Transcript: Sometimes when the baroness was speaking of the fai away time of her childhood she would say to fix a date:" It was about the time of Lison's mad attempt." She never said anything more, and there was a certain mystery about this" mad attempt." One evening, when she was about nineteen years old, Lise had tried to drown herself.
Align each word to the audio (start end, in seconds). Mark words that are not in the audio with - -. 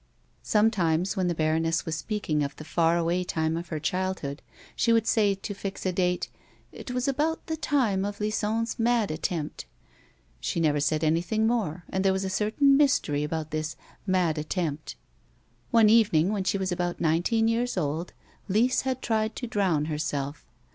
Sometimes 0.41 1.15
when 1.15 1.27
the 1.27 1.35
baroness 1.35 1.85
was 1.85 1.95
speaking 1.95 2.41
of 2.41 2.55
the 2.55 2.63
fai 2.63 2.95
away 2.95 3.23
time 3.23 3.55
of 3.55 3.67
her 3.67 3.79
childhood 3.79 4.41
she 4.75 4.91
would 4.91 5.05
say 5.05 5.35
to 5.35 5.53
fix 5.53 5.85
a 5.85 5.91
date:" 5.91 6.27
It 6.71 6.89
was 6.89 7.07
about 7.07 7.45
the 7.45 7.55
time 7.55 8.03
of 8.03 8.19
Lison's 8.19 8.79
mad 8.79 9.11
attempt." 9.11 9.65
She 10.39 10.59
never 10.59 10.79
said 10.79 11.03
anything 11.03 11.45
more, 11.45 11.83
and 11.87 12.03
there 12.03 12.13
was 12.13 12.23
a 12.23 12.31
certain 12.31 12.75
mystery 12.77 13.23
about 13.23 13.51
this" 13.51 13.75
mad 14.17 14.39
attempt." 14.39 14.95
One 15.69 15.87
evening, 15.87 16.29
when 16.31 16.45
she 16.45 16.57
was 16.57 16.71
about 16.71 16.99
nineteen 16.99 17.47
years 17.47 17.77
old, 17.77 18.11
Lise 18.47 18.81
had 18.81 19.03
tried 19.03 19.35
to 19.35 19.45
drown 19.45 19.85
herself. 19.85 20.47